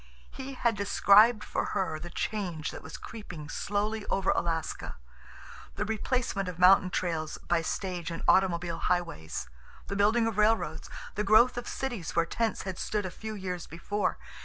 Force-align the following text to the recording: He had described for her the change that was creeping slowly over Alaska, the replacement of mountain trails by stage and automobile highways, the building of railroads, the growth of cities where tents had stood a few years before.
He 0.31 0.55
had 0.55 0.75
described 0.75 1.43
for 1.43 1.63
her 1.77 1.99
the 1.99 2.09
change 2.09 2.71
that 2.71 2.81
was 2.81 2.97
creeping 2.97 3.49
slowly 3.49 4.03
over 4.07 4.31
Alaska, 4.31 4.95
the 5.75 5.85
replacement 5.85 6.49
of 6.49 6.57
mountain 6.57 6.89
trails 6.89 7.37
by 7.47 7.61
stage 7.61 8.09
and 8.09 8.23
automobile 8.27 8.79
highways, 8.79 9.47
the 9.89 9.95
building 9.95 10.25
of 10.25 10.39
railroads, 10.39 10.89
the 11.13 11.23
growth 11.23 11.55
of 11.55 11.67
cities 11.67 12.15
where 12.15 12.25
tents 12.25 12.63
had 12.63 12.79
stood 12.79 13.05
a 13.05 13.11
few 13.11 13.35
years 13.35 13.67
before. 13.67 14.17